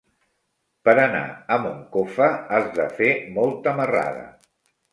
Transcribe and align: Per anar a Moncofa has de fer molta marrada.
Per 0.87 0.95
anar 1.01 1.21
a 1.57 1.59
Moncofa 1.67 2.31
has 2.57 2.73
de 2.81 2.89
fer 2.97 3.13
molta 3.39 3.77
marrada. 3.83 4.29